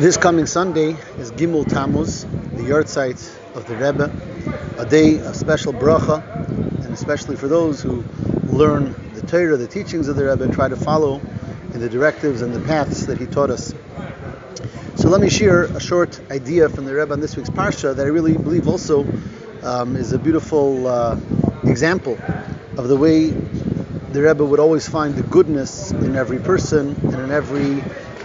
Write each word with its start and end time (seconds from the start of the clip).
This 0.00 0.16
coming 0.16 0.46
Sunday 0.46 0.96
is 1.18 1.30
Gimel 1.30 1.68
Tammuz, 1.68 2.24
the 2.24 2.62
yahrzeit 2.62 3.36
of 3.54 3.66
the 3.66 3.76
Rebbe, 3.76 4.10
a 4.78 4.86
day 4.86 5.18
of 5.18 5.36
special 5.36 5.74
bracha, 5.74 6.24
and 6.82 6.94
especially 6.94 7.36
for 7.36 7.48
those 7.48 7.82
who 7.82 8.02
learn 8.46 8.94
the 9.12 9.20
Torah, 9.26 9.58
the 9.58 9.66
teachings 9.66 10.08
of 10.08 10.16
the 10.16 10.24
Rebbe, 10.24 10.42
and 10.42 10.54
try 10.54 10.68
to 10.68 10.76
follow 10.76 11.20
in 11.74 11.80
the 11.80 11.88
directives 11.90 12.40
and 12.40 12.54
the 12.54 12.60
paths 12.60 13.04
that 13.08 13.18
he 13.18 13.26
taught 13.26 13.50
us. 13.50 13.74
So 14.94 15.10
let 15.10 15.20
me 15.20 15.28
share 15.28 15.64
a 15.64 15.80
short 15.80 16.18
idea 16.30 16.70
from 16.70 16.86
the 16.86 16.94
Rebbe 16.94 17.12
on 17.12 17.20
this 17.20 17.36
week's 17.36 17.50
Parsha 17.50 17.94
that 17.94 18.06
I 18.06 18.08
really 18.08 18.38
believe 18.38 18.68
also 18.68 19.06
um, 19.62 19.96
is 19.96 20.14
a 20.14 20.18
beautiful 20.18 20.86
uh, 20.86 21.20
example 21.64 22.18
of 22.78 22.88
the 22.88 22.96
way 22.96 23.26
the 23.28 24.22
Rebbe 24.22 24.46
would 24.46 24.60
always 24.60 24.88
find 24.88 25.14
the 25.14 25.24
goodness 25.24 25.90
in 25.90 26.16
every 26.16 26.38
person 26.38 26.96
and 27.02 27.16
in 27.16 27.30
every 27.30 27.82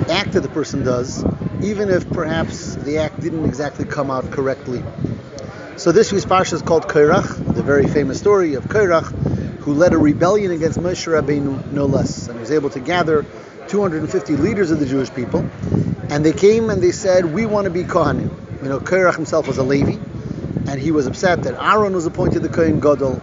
act 0.09 0.31
that 0.33 0.41
the 0.41 0.49
person 0.49 0.85
does, 0.85 1.23
even 1.65 1.89
if 1.89 2.07
perhaps 2.11 2.75
the 2.75 2.99
act 2.99 3.19
didn't 3.19 3.43
exactly 3.43 3.85
come 3.85 4.11
out 4.11 4.29
correctly. 4.29 4.83
So 5.77 5.91
this 5.91 6.11
week's 6.11 6.25
parsha 6.25 6.53
is 6.53 6.61
called 6.61 6.87
Korach, 6.87 7.55
the 7.55 7.63
very 7.63 7.87
famous 7.87 8.19
story 8.19 8.53
of 8.53 8.65
Korach, 8.65 9.11
who 9.61 9.73
led 9.73 9.93
a 9.93 9.97
rebellion 9.97 10.51
against 10.51 10.79
Moshe 10.79 11.07
Rabbeinu, 11.07 11.71
no 11.71 11.87
less, 11.87 12.27
and 12.27 12.39
was 12.39 12.51
able 12.51 12.69
to 12.69 12.79
gather 12.79 13.25
250 13.67 14.35
leaders 14.35 14.69
of 14.69 14.79
the 14.79 14.85
Jewish 14.85 15.11
people, 15.11 15.39
and 16.11 16.23
they 16.23 16.33
came 16.33 16.69
and 16.69 16.83
they 16.83 16.91
said, 16.91 17.25
"We 17.33 17.47
want 17.47 17.65
to 17.65 17.71
be 17.71 17.83
Kohanim." 17.83 18.29
You 18.61 18.69
know, 18.69 18.79
Korach 18.79 19.15
himself 19.15 19.47
was 19.47 19.57
a 19.57 19.63
Levi, 19.63 19.97
and 20.67 20.79
he 20.79 20.91
was 20.91 21.07
upset 21.07 21.41
that 21.43 21.55
Aaron 21.59 21.93
was 21.93 22.05
appointed 22.05 22.43
the 22.43 22.49
Kohen 22.49 22.79
Gadol. 22.79 23.19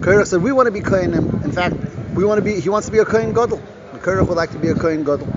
Korach 0.00 0.28
said, 0.28 0.42
"We 0.42 0.52
want 0.52 0.66
to 0.66 0.72
be 0.72 0.80
Kohanim. 0.80 1.44
In 1.44 1.52
fact, 1.52 1.76
we 2.14 2.24
want 2.24 2.38
to 2.38 2.42
be. 2.42 2.58
He 2.58 2.70
wants 2.70 2.86
to 2.86 2.92
be 2.92 3.00
a 3.00 3.04
Kohen 3.04 3.34
Gadol. 3.34 3.60
Korach 3.98 4.26
would 4.26 4.36
like 4.38 4.52
to 4.52 4.58
be 4.58 4.68
a 4.68 4.74
Kohen 4.74 5.04
Gadol." 5.04 5.28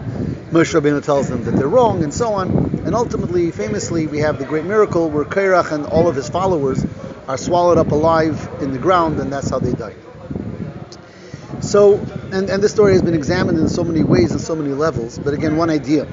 Moshe 0.52 0.80
Rabbeinu 0.80 1.04
tells 1.04 1.28
them 1.28 1.44
that 1.46 1.56
they're 1.56 1.68
wrong, 1.68 2.04
and 2.04 2.14
so 2.14 2.34
on. 2.34 2.50
And 2.86 2.94
ultimately, 2.94 3.50
famously, 3.50 4.06
we 4.06 4.20
have 4.20 4.38
the 4.38 4.46
great 4.46 4.64
miracle 4.64 5.10
where 5.10 5.26
Korach 5.26 5.72
and 5.72 5.88
all 5.88 6.08
of 6.08 6.16
his 6.16 6.30
followers 6.30 6.86
are 7.28 7.38
swallowed 7.38 7.80
up 7.80 7.92
alive 7.92 8.48
in 8.62 8.72
the 8.72 8.78
ground, 8.78 9.20
and 9.20 9.34
that's 9.34 9.50
how 9.50 9.58
they 9.58 9.74
die. 9.74 9.96
So, 11.62 11.96
and, 12.32 12.48
and 12.50 12.62
this 12.62 12.72
story 12.72 12.94
has 12.94 13.02
been 13.02 13.16
examined 13.16 13.58
in 13.58 13.68
so 13.68 13.84
many 13.84 14.04
ways 14.04 14.34
and 14.34 14.40
so 14.40 14.56
many 14.56 14.70
levels. 14.70 15.18
But 15.18 15.34
again, 15.34 15.58
one 15.58 15.72
idea. 15.72 16.06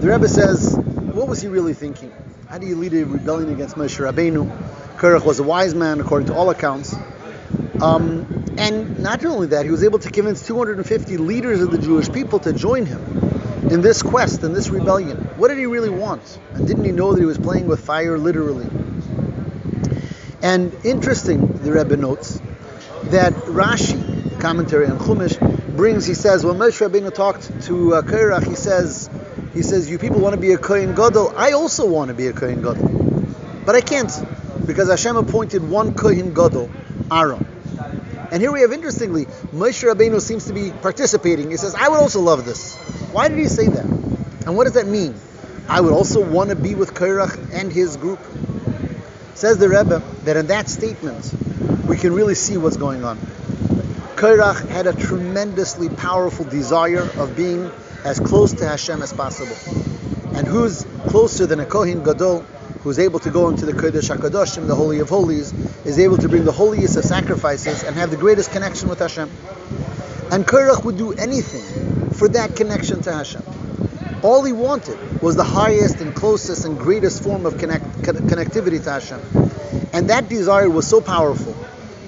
The 0.00 0.08
Rebbe 0.08 0.28
says, 0.28 0.74
what 0.74 1.28
was 1.28 1.42
he 1.42 1.48
really 1.48 1.74
thinking? 1.74 2.14
How 2.48 2.56
do 2.56 2.66
you 2.66 2.76
lead 2.76 2.94
a 2.94 3.04
rebellion 3.04 3.52
against 3.52 3.76
Moshe 3.76 3.98
Rabbeinu? 3.98 4.96
Korach 4.96 5.26
was 5.26 5.38
a 5.38 5.42
wise 5.42 5.74
man, 5.74 6.00
according 6.00 6.28
to 6.28 6.34
all 6.34 6.48
accounts. 6.48 6.96
Um, 7.82 8.54
and 8.56 9.00
not 9.00 9.22
only 9.26 9.48
that, 9.48 9.66
he 9.66 9.70
was 9.70 9.84
able 9.84 9.98
to 9.98 10.10
convince 10.10 10.46
250 10.46 11.18
leaders 11.18 11.60
of 11.60 11.70
the 11.70 11.78
Jewish 11.78 12.10
people 12.10 12.38
to 12.38 12.54
join 12.54 12.86
him 12.86 13.25
in 13.70 13.80
this 13.80 14.02
quest, 14.02 14.42
in 14.42 14.52
this 14.52 14.68
rebellion. 14.68 15.18
What 15.36 15.48
did 15.48 15.58
he 15.58 15.66
really 15.66 15.90
want? 15.90 16.38
And 16.54 16.66
didn't 16.66 16.84
he 16.84 16.92
know 16.92 17.12
that 17.12 17.20
he 17.20 17.26
was 17.26 17.38
playing 17.38 17.66
with 17.66 17.84
fire 17.84 18.16
literally? 18.18 18.66
And 20.42 20.72
interesting, 20.84 21.46
the 21.46 21.72
Rebbe 21.72 21.96
notes, 21.96 22.40
that 23.04 23.32
Rashi, 23.32 24.40
commentary 24.40 24.86
on 24.86 24.98
Chumash, 24.98 25.38
brings, 25.76 26.06
he 26.06 26.14
says, 26.14 26.44
when 26.44 26.56
Moshe 26.56 26.86
Rabbeinu 26.86 27.12
talked 27.14 27.62
to 27.62 27.94
uh, 27.94 28.02
Korach, 28.02 28.46
he 28.46 28.54
says, 28.54 29.10
he 29.52 29.62
says, 29.62 29.90
you 29.90 29.98
people 29.98 30.20
want 30.20 30.34
to 30.34 30.40
be 30.40 30.52
a 30.52 30.58
Kohen 30.58 30.94
Gadol, 30.94 31.34
I 31.36 31.52
also 31.52 31.88
want 31.88 32.08
to 32.08 32.14
be 32.14 32.28
a 32.28 32.32
Kohen 32.32 32.62
Gadol. 32.62 32.88
But 33.64 33.74
I 33.74 33.80
can't, 33.80 34.10
because 34.66 34.88
Hashem 34.88 35.16
appointed 35.16 35.68
one 35.68 35.94
Kohen 35.94 36.32
Gadol, 36.32 36.70
Aaron. 37.10 37.46
And 38.30 38.40
here 38.40 38.52
we 38.52 38.60
have, 38.60 38.72
interestingly, 38.72 39.26
Moshe 39.26 39.82
Rabbeinu 39.84 40.20
seems 40.20 40.46
to 40.46 40.52
be 40.52 40.70
participating. 40.70 41.50
He 41.50 41.56
says, 41.56 41.74
I 41.74 41.88
would 41.88 41.98
also 41.98 42.20
love 42.20 42.44
this. 42.44 42.76
Why 43.16 43.28
did 43.28 43.38
he 43.38 43.48
say 43.48 43.66
that? 43.66 43.84
And 44.44 44.58
what 44.58 44.64
does 44.64 44.74
that 44.74 44.86
mean? 44.86 45.14
I 45.70 45.80
would 45.80 45.94
also 45.94 46.20
want 46.20 46.50
to 46.50 46.54
be 46.54 46.74
with 46.74 46.92
Korach 46.92 47.50
and 47.54 47.72
his 47.72 47.96
group. 47.96 48.18
Says 49.34 49.56
the 49.56 49.70
Rebbe 49.70 50.02
that 50.24 50.36
in 50.36 50.48
that 50.48 50.68
statement, 50.68 51.32
we 51.88 51.96
can 51.96 52.12
really 52.12 52.34
see 52.34 52.58
what's 52.58 52.76
going 52.76 53.04
on. 53.04 53.16
Korach 54.16 54.68
had 54.68 54.86
a 54.86 54.92
tremendously 54.92 55.88
powerful 55.88 56.44
desire 56.44 57.08
of 57.16 57.34
being 57.34 57.70
as 58.04 58.20
close 58.20 58.52
to 58.52 58.68
Hashem 58.68 59.00
as 59.00 59.14
possible. 59.14 59.56
And 60.36 60.46
who's 60.46 60.84
closer 61.06 61.46
than 61.46 61.58
a 61.58 61.64
Kohen 61.64 62.04
Gadol 62.04 62.40
who's 62.82 62.98
able 62.98 63.20
to 63.20 63.30
go 63.30 63.48
into 63.48 63.64
the 63.64 63.72
Kodesh 63.72 64.14
HaKadoshim, 64.14 64.66
the 64.66 64.76
Holy 64.76 64.98
of 64.98 65.08
Holies, 65.08 65.54
is 65.86 65.98
able 65.98 66.18
to 66.18 66.28
bring 66.28 66.44
the 66.44 66.52
holiest 66.52 66.98
of 66.98 67.04
sacrifices 67.06 67.82
and 67.82 67.96
have 67.96 68.10
the 68.10 68.18
greatest 68.18 68.52
connection 68.52 68.90
with 68.90 68.98
Hashem. 68.98 69.30
And 70.30 70.46
Korach 70.46 70.84
would 70.84 70.98
do 70.98 71.14
anything 71.14 71.95
for 72.16 72.28
that 72.28 72.56
connection 72.56 73.02
to 73.02 73.12
Hashem. 73.12 73.42
All 74.22 74.42
he 74.44 74.52
wanted 74.52 75.22
was 75.22 75.36
the 75.36 75.44
highest 75.44 76.00
and 76.00 76.14
closest 76.14 76.64
and 76.64 76.78
greatest 76.78 77.22
form 77.22 77.46
of 77.46 77.58
connect, 77.58 77.84
connectivity 78.02 78.82
to 78.82 78.90
Hashem. 78.90 79.20
And 79.92 80.10
that 80.10 80.28
desire 80.28 80.68
was 80.68 80.86
so 80.86 81.00
powerful 81.00 81.54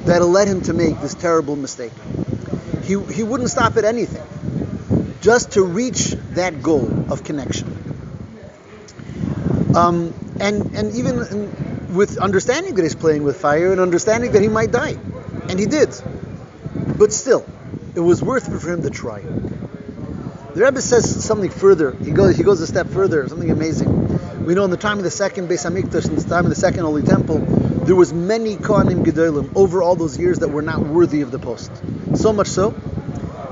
that 0.05 0.23
it 0.23 0.25
led 0.25 0.49
him 0.49 0.63
to 0.63 0.73
make 0.73 1.01
this 1.01 1.15
terrible 1.15 1.57
mistake. 1.57 1.93
He, 2.85 3.01
he 3.13 3.23
wouldn't 3.23 3.51
stop 3.51 3.77
at 3.77 3.85
anything 3.85 4.23
just 5.21 5.53
to 5.53 5.63
reach 5.63 6.13
that 6.33 6.63
goal 6.63 7.13
of 7.13 7.25
connection. 7.25 7.75
Um, 9.75 10.15
and 10.41 10.75
and 10.75 10.97
even 10.97 11.19
in, 11.19 11.95
with 11.95 12.19
understanding 12.19 12.75
that 12.75 12.83
he's 12.83 12.95
playing 12.95 13.25
with 13.25 13.37
fire 13.37 13.71
and 13.73 13.81
understanding 13.81 14.33
that 14.33 14.43
he 14.43 14.49
might 14.49 14.71
die, 14.71 14.97
and 15.49 15.59
he 15.59 15.67
did, 15.67 15.91
but 16.99 17.13
still, 17.13 17.45
it 17.95 18.01
was 18.01 18.23
worth 18.23 18.49
it 18.53 18.59
for 18.59 18.73
him 18.73 18.83
to 18.83 18.91
try. 18.91 19.21
The 20.59 20.65
Rebbe 20.65 20.83
says 20.83 21.25
something 21.25 21.51
further. 21.51 21.93
He 21.93 22.11
goes 22.11 22.37
he 22.37 22.43
goes 22.43 22.61
a 22.61 22.67
step 22.67 22.89
further. 22.89 23.29
Something 23.29 23.53
amazing. 23.53 24.45
We 24.45 24.55
know 24.55 24.65
in 24.65 24.73
the 24.73 24.77
time 24.77 24.99
of 24.99 25.05
the 25.05 25.11
second 25.13 25.49
Beis 25.49 25.65
Hamikdash, 25.65 26.09
in 26.09 26.17
the 26.17 26.23
time 26.23 26.47
of 26.47 26.49
the 26.49 26.57
second 26.57 26.81
Holy 26.81 27.05
Temple, 27.05 27.39
there 27.39 27.95
was 27.95 28.13
many 28.13 28.57
Kohanim 28.57 29.05
Gedolim 29.05 29.55
over 29.55 29.85
all 29.85 29.95
those 29.95 30.19
years 30.19 30.41
that 30.41 30.49
were 30.49 30.63
not 30.63 30.81
worthy 30.81 31.21
of 31.21 31.31
the 31.31 31.39
post. 31.39 31.71
So 32.17 32.33
much 32.33 32.49
so 32.49 32.71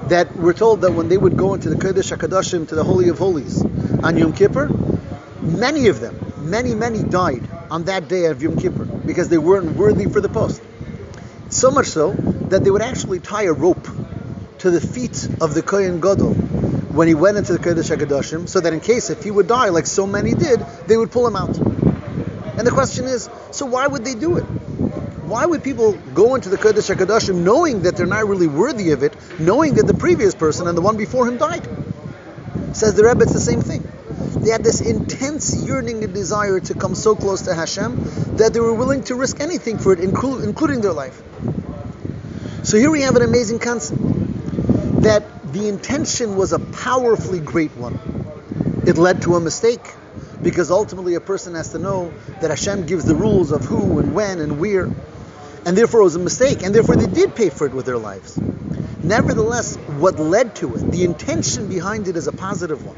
that 0.08 0.34
we're 0.34 0.52
told 0.52 0.80
that 0.80 0.94
when 0.94 1.08
they 1.08 1.16
would 1.16 1.36
go 1.36 1.54
into 1.54 1.70
the 1.70 1.76
Kodesh 1.76 2.10
Hakadoshim 2.10 2.66
to 2.70 2.74
the 2.74 2.82
Holy 2.82 3.08
of 3.08 3.18
Holies 3.18 3.62
on 4.02 4.18
Yom 4.18 4.32
Kippur, 4.32 4.68
many 5.42 5.86
of 5.86 6.00
them, 6.00 6.18
many, 6.38 6.74
many 6.74 7.04
died 7.04 7.48
on 7.70 7.84
that 7.84 8.08
day 8.08 8.24
of 8.24 8.42
Yom 8.42 8.56
Kippur 8.56 8.84
because 8.84 9.28
they 9.28 9.38
weren't 9.38 9.76
worthy 9.76 10.06
for 10.06 10.20
the 10.20 10.28
post. 10.28 10.60
So 11.50 11.70
much 11.70 11.86
so 11.86 12.14
that 12.50 12.64
they 12.64 12.70
would 12.72 12.82
actually 12.82 13.20
tie 13.20 13.44
a 13.44 13.52
rope 13.52 13.86
to 14.58 14.72
the 14.72 14.80
feet 14.80 15.28
of 15.40 15.54
the 15.54 15.62
Kohen 15.62 16.00
Gadol 16.00 16.55
when 16.96 17.08
he 17.08 17.14
went 17.14 17.36
into 17.36 17.52
the 17.52 17.58
Kodesh 17.58 17.94
HaKadoshim, 17.94 18.48
so 18.48 18.60
that 18.60 18.72
in 18.72 18.80
case 18.80 19.10
if 19.10 19.22
he 19.22 19.30
would 19.30 19.46
die, 19.46 19.68
like 19.68 19.86
so 19.86 20.06
many 20.06 20.32
did, 20.32 20.60
they 20.86 20.96
would 20.96 21.10
pull 21.10 21.26
him 21.26 21.36
out. 21.36 21.56
And 21.58 22.66
the 22.66 22.70
question 22.70 23.04
is, 23.04 23.28
so 23.50 23.66
why 23.66 23.86
would 23.86 24.02
they 24.02 24.14
do 24.14 24.38
it? 24.38 24.44
Why 24.44 25.44
would 25.44 25.62
people 25.62 25.92
go 25.92 26.36
into 26.36 26.48
the 26.48 26.56
Kodesh 26.56 26.94
HaKadoshim 26.94 27.34
knowing 27.34 27.82
that 27.82 27.96
they're 27.96 28.06
not 28.06 28.26
really 28.26 28.46
worthy 28.46 28.92
of 28.92 29.02
it, 29.02 29.14
knowing 29.38 29.74
that 29.74 29.86
the 29.86 29.94
previous 29.94 30.34
person 30.34 30.66
and 30.68 30.76
the 30.76 30.80
one 30.80 30.96
before 30.96 31.28
him 31.28 31.36
died? 31.36 31.68
Says 32.72 32.94
the 32.94 33.04
Rebbe, 33.04 33.24
it's 33.24 33.32
the 33.32 33.40
same 33.40 33.60
thing. 33.60 33.86
They 34.42 34.50
had 34.50 34.64
this 34.64 34.80
intense 34.80 35.54
yearning 35.66 36.02
and 36.02 36.14
desire 36.14 36.60
to 36.60 36.74
come 36.74 36.94
so 36.94 37.14
close 37.14 37.42
to 37.42 37.54
Hashem 37.54 38.36
that 38.36 38.54
they 38.54 38.60
were 38.60 38.72
willing 38.72 39.02
to 39.04 39.16
risk 39.16 39.40
anything 39.40 39.78
for 39.78 39.92
it, 39.92 39.98
including 40.00 40.80
their 40.80 40.92
life. 40.92 41.20
So 42.62 42.78
here 42.78 42.90
we 42.90 43.02
have 43.02 43.16
an 43.16 43.22
amazing 43.22 43.58
concept 43.58 44.00
that 45.02 45.24
the 45.52 45.68
intention 45.68 46.36
was 46.36 46.52
a 46.52 46.58
powerfully 46.58 47.40
great 47.40 47.70
one. 47.72 47.98
It 48.86 48.98
led 48.98 49.22
to 49.22 49.36
a 49.36 49.40
mistake 49.40 49.94
because 50.42 50.70
ultimately 50.70 51.14
a 51.14 51.20
person 51.20 51.54
has 51.54 51.70
to 51.72 51.78
know 51.78 52.12
that 52.40 52.50
Hashem 52.50 52.86
gives 52.86 53.04
the 53.04 53.14
rules 53.14 53.52
of 53.52 53.64
who 53.64 53.98
and 53.98 54.14
when 54.14 54.40
and 54.40 54.60
where, 54.60 54.88
and 55.64 55.76
therefore 55.76 56.00
it 56.00 56.04
was 56.04 56.16
a 56.16 56.20
mistake, 56.20 56.62
and 56.62 56.74
therefore 56.74 56.96
they 56.96 57.12
did 57.12 57.34
pay 57.34 57.50
for 57.50 57.66
it 57.66 57.72
with 57.72 57.86
their 57.86 57.98
lives. 57.98 58.38
Nevertheless, 59.02 59.76
what 59.76 60.18
led 60.18 60.54
to 60.56 60.76
it, 60.76 60.90
the 60.90 61.04
intention 61.04 61.68
behind 61.68 62.08
it 62.08 62.16
is 62.16 62.26
a 62.26 62.32
positive 62.32 62.84
one. 62.84 62.96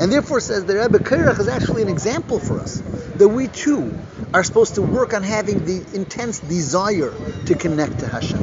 And 0.00 0.10
therefore, 0.10 0.40
says 0.40 0.64
the 0.64 0.76
Rebbe, 0.76 0.98
Korach 0.98 1.38
is 1.38 1.48
actually 1.48 1.82
an 1.82 1.88
example 1.88 2.38
for 2.38 2.58
us 2.58 2.80
that 3.16 3.28
we 3.28 3.48
too 3.48 3.92
are 4.32 4.42
supposed 4.42 4.76
to 4.76 4.82
work 4.82 5.14
on 5.14 5.22
having 5.22 5.64
the 5.64 5.84
intense 5.94 6.40
desire 6.40 7.12
to 7.46 7.54
connect 7.54 8.00
to 8.00 8.06
Hashem. 8.06 8.42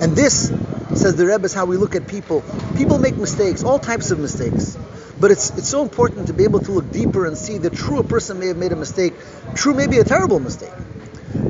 And 0.00 0.14
this, 0.14 0.50
says 0.94 1.16
the 1.16 1.26
Rebbe, 1.26 1.44
is 1.44 1.54
how 1.54 1.64
we 1.64 1.76
look 1.76 1.94
at 1.94 2.06
people. 2.06 2.44
People 2.76 2.98
make 2.98 3.16
mistakes, 3.16 3.64
all 3.64 3.78
types 3.78 4.10
of 4.10 4.18
mistakes. 4.18 4.76
But 5.18 5.30
it's 5.30 5.50
it's 5.56 5.68
so 5.68 5.82
important 5.82 6.26
to 6.26 6.34
be 6.34 6.44
able 6.44 6.60
to 6.60 6.72
look 6.72 6.90
deeper 6.92 7.26
and 7.26 7.36
see 7.36 7.58
that 7.58 7.72
true 7.72 7.98
a 7.98 8.04
person 8.04 8.38
may 8.38 8.48
have 8.48 8.56
made 8.56 8.72
a 8.72 8.76
mistake, 8.76 9.14
true 9.54 9.74
may 9.74 9.86
be 9.86 9.98
a 9.98 10.04
terrible 10.04 10.38
mistake. 10.40 10.74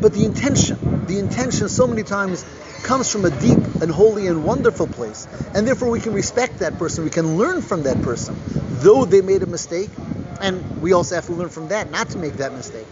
But 0.01 0.13
the 0.13 0.25
intention, 0.25 1.07
the 1.07 1.19
intention 1.19 1.69
so 1.69 1.87
many 1.87 2.03
times 2.03 2.45
comes 2.85 3.11
from 3.11 3.25
a 3.25 3.31
deep 3.31 3.59
and 3.83 3.91
holy 3.91 4.29
and 4.29 4.45
wonderful 4.45 4.87
place. 4.87 5.27
And 5.55 5.67
therefore 5.67 5.91
we 5.91 6.01
can 6.01 6.13
respect 6.13 6.61
that 6.61 6.79
person, 6.79 7.05
we 7.05 7.11
can 7.11 7.37
learn 7.37 7.61
from 7.61 7.83
that 7.83 8.01
person, 8.03 8.37
though 8.81 9.05
they 9.05 9.21
made 9.21 9.43
a 9.43 9.47
mistake, 9.47 9.91
and 10.41 10.81
we 10.81 10.93
also 10.93 11.17
have 11.17 11.27
to 11.27 11.33
learn 11.33 11.49
from 11.49 11.69
that 11.69 11.91
not 11.91 12.11
to 12.11 12.19
make 12.19 12.35
that 12.35 12.53
mistake. 12.53 12.87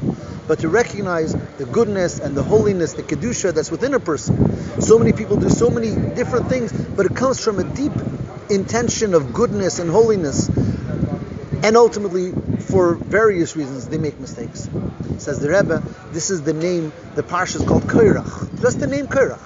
But 0.47 0.61
to 0.61 0.69
recognize 0.69 1.33
the 1.33 1.65
goodness 1.65 2.21
and 2.21 2.37
the 2.37 2.43
holiness, 2.43 2.93
the 2.93 3.03
kedusha 3.03 3.55
that's 3.55 3.71
within 3.71 3.95
a 3.95 4.01
person. 4.01 4.81
So 4.81 4.99
many 4.99 5.13
people 5.13 5.37
do 5.37 5.49
so 5.49 5.71
many 5.71 5.95
different 6.15 6.49
things, 6.49 6.73
but 6.73 7.07
it 7.07 7.17
comes 7.17 7.43
from 7.43 7.59
a 7.59 7.65
deep 7.65 7.93
intention 8.51 9.15
of 9.15 9.33
goodness 9.33 9.79
and 9.79 9.91
holiness, 9.91 10.49
and 10.49 11.77
ultimately 11.77 12.33
for 12.61 12.95
various 12.95 13.57
reasons, 13.57 13.89
they 13.89 13.99
make 13.99 14.19
mistakes. 14.21 14.69
Says 15.19 15.41
the 15.41 15.49
Rebbe, 15.49 15.83
this 16.13 16.31
is 16.31 16.43
the 16.43 16.53
name, 16.53 16.93
the 17.15 17.23
parsha 17.23 17.57
is 17.57 17.65
called 17.65 17.85
Korach. 17.85 18.61
Just 18.61 18.81
the 18.81 18.87
name 18.87 19.07
Korach. 19.07 19.41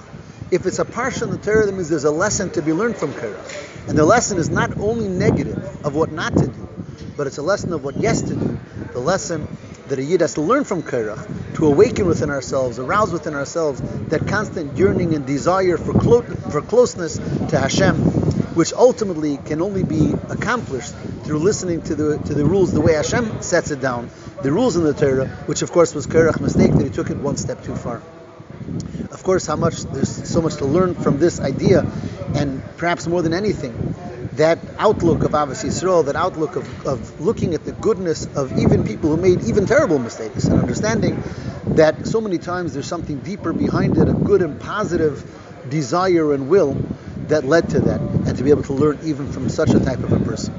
If 0.51 0.65
it's 0.65 0.79
a 0.79 0.85
parsha 0.85 1.23
in 1.23 1.29
the 1.29 1.37
Torah, 1.37 1.65
that 1.65 1.71
means 1.71 1.89
there's 1.89 2.05
a 2.05 2.11
lesson 2.11 2.49
to 2.51 2.61
be 2.61 2.73
learned 2.73 2.97
from 2.97 3.13
Korach. 3.13 3.87
And 3.87 3.97
the 3.97 4.05
lesson 4.05 4.37
is 4.37 4.49
not 4.49 4.77
only 4.79 5.07
negative 5.07 5.57
of 5.85 5.95
what 5.95 6.11
not 6.11 6.35
to 6.35 6.47
do, 6.47 6.69
but 7.15 7.27
it's 7.27 7.37
a 7.37 7.43
lesson 7.43 7.71
of 7.71 7.83
what 7.83 7.97
yes 7.97 8.21
to 8.23 8.35
do. 8.35 8.59
The 8.93 8.99
lesson 8.99 9.47
that 9.89 9.99
a 9.99 10.03
Yid 10.03 10.21
has 10.21 10.35
to 10.35 10.41
learn 10.41 10.63
from 10.63 10.83
Korach, 10.83 11.27
to 11.55 11.67
awaken 11.67 12.05
within 12.05 12.29
ourselves, 12.29 12.79
arouse 12.79 13.11
within 13.11 13.33
ourselves 13.33 13.81
that 14.09 14.25
constant 14.27 14.77
yearning 14.77 15.13
and 15.13 15.25
desire 15.25 15.77
for, 15.77 15.93
clo- 15.93 16.21
for 16.21 16.61
closeness 16.61 17.19
to 17.49 17.59
Hashem, 17.59 17.97
which 18.55 18.73
ultimately 18.73 19.37
can 19.37 19.61
only 19.61 19.83
be 19.83 20.15
accomplished 20.29 20.93
through 21.23 21.39
listening 21.39 21.81
to 21.81 21.95
the 21.95 22.17
to 22.25 22.33
the 22.33 22.45
rules 22.45 22.73
the 22.73 22.81
way 22.81 22.93
Hashem 22.93 23.41
sets 23.41 23.71
it 23.71 23.81
down, 23.81 24.09
the 24.41 24.51
rules 24.51 24.75
in 24.75 24.83
the 24.83 24.93
Torah, 24.93 25.25
which 25.45 25.61
of 25.61 25.71
course 25.71 25.93
was 25.93 26.07
Korach's 26.07 26.41
mistake 26.41 26.75
that 26.77 26.83
he 26.83 26.89
took 26.89 27.11
it 27.11 27.17
one 27.17 27.37
step 27.37 27.61
too 27.63 27.75
far. 27.75 28.01
Of 29.11 29.23
course, 29.23 29.45
how 29.45 29.55
much 29.55 29.83
there's 29.93 30.07
so 30.09 30.41
much 30.41 30.55
to 30.57 30.65
learn 30.65 30.95
from 30.95 31.19
this 31.19 31.39
idea, 31.39 31.85
and 32.35 32.61
perhaps 32.77 33.05
more 33.07 33.21
than 33.21 33.33
anything, 33.33 33.75
that 34.39 34.57
outlook 34.77 35.25
of 35.25 35.31
Ahavas 35.31 35.65
Yisrael, 35.65 36.05
that 36.05 36.15
outlook 36.15 36.55
of, 36.55 36.87
of 36.87 37.19
looking 37.19 37.53
at 37.53 37.65
the 37.65 37.73
goodness 37.73 38.25
of 38.37 38.57
even 38.57 38.85
people 38.85 39.09
who 39.09 39.17
made 39.17 39.43
even 39.43 39.65
terrible 39.65 39.99
mistakes, 39.99 40.45
and 40.45 40.57
understanding 40.57 41.21
that 41.75 42.07
so 42.07 42.21
many 42.21 42.37
times 42.37 42.73
there's 42.73 42.87
something 42.87 43.19
deeper 43.19 43.51
behind 43.51 43.97
it, 43.97 44.07
a 44.07 44.13
good 44.13 44.41
and 44.41 44.59
positive 44.61 45.23
desire 45.69 46.33
and 46.33 46.49
will 46.49 46.73
that 47.27 47.43
led 47.43 47.69
to 47.69 47.81
that, 47.81 47.99
and 47.99 48.37
to 48.37 48.43
be 48.45 48.49
able 48.49 48.63
to 48.63 48.73
learn 48.73 48.97
even 49.03 49.29
from 49.29 49.49
such 49.49 49.71
a 49.71 49.79
type 49.79 49.99
of 49.99 50.13
a 50.13 50.19
person. 50.19 50.53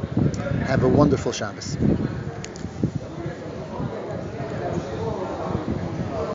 Have 0.67 0.85
a 0.85 0.89
wonderful 0.89 1.33
Shabbos. 1.33 1.79